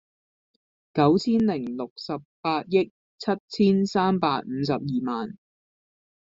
[0.95, 5.37] 九千零六十八億七千三百五十二萬